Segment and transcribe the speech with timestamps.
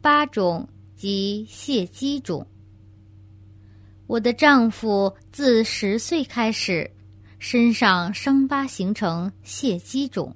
[0.00, 2.46] 八种及泄肌种。
[4.06, 6.90] 我的丈夫自十岁开始，
[7.38, 10.34] 身上伤疤形成泄肌肿，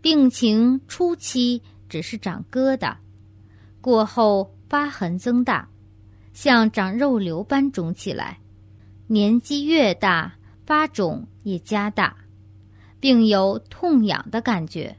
[0.00, 2.94] 病情初期只是长疙瘩，
[3.80, 5.68] 过后疤痕增大，
[6.32, 8.38] 像长肉瘤般肿起来。
[9.06, 12.16] 年纪越大，疤肿也加大，
[13.00, 14.96] 并有痛痒的感觉。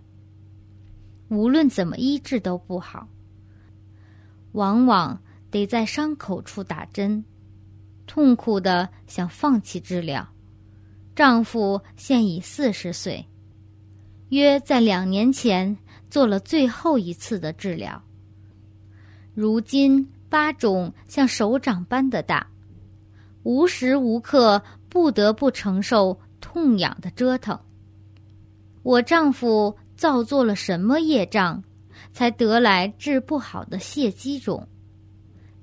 [1.29, 3.07] 无论怎么医治都不好，
[4.53, 5.21] 往往
[5.51, 7.23] 得在伤口处打针，
[8.07, 10.27] 痛苦的想放弃治疗。
[11.15, 13.23] 丈夫现已四十岁，
[14.29, 15.77] 约在两年前
[16.09, 18.01] 做了最后一次的治疗。
[19.35, 22.47] 如今八肿像手掌般的大。
[23.43, 27.59] 无时无刻不得不承受痛痒的折腾。
[28.83, 31.61] 我丈夫造作了什么业障，
[32.11, 34.67] 才得来治不好的泄积肿？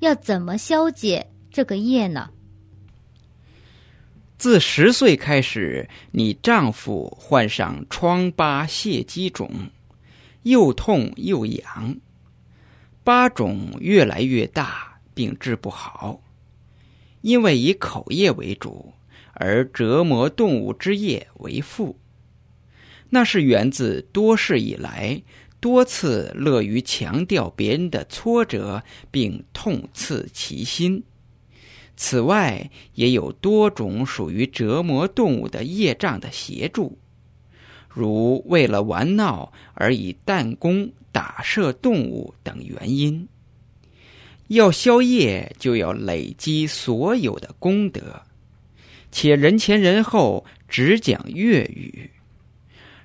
[0.01, 2.31] 要怎么消解这个业呢？
[4.39, 9.51] 自十岁开始，你丈夫患上疮疤泄积肿，
[10.45, 11.95] 又痛又痒，
[13.05, 16.19] 疤肿越来越大，并治不好。
[17.21, 18.91] 因为以口业为主，
[19.35, 21.95] 而折磨动物之业为副，
[23.11, 25.23] 那是源自多世以来
[25.61, 31.03] 多次乐于强调别人的挫折，并痛刺其心。
[31.97, 36.97] 此外，也有多种属于折磨动物的业障的协助，
[37.91, 43.29] 如为了玩闹而以弹弓打射动物等原因。
[44.49, 48.23] 要消业，就要累积所有的功德，
[49.13, 52.11] 且人前人后只讲粤语，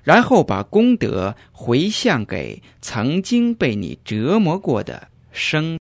[0.06, 5.80] 然后把功德回向给曾经被你折磨过的生。